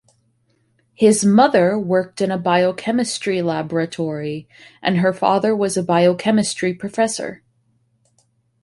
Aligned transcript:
His 0.95 1.23
mother 1.23 1.77
worked 1.77 2.21
in 2.21 2.31
a 2.31 2.37
biochemistry 2.39 3.43
laboratory, 3.43 4.47
and 4.81 4.97
her 4.97 5.13
father 5.13 5.55
was 5.55 5.77
a 5.77 5.83
biochemistry 5.83 6.73
professor. 6.73 7.43